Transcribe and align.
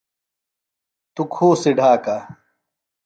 توۡ 1.15 1.27
کُھوسیۡ 1.33 1.75
ڈھاکہ۔ 1.77 2.17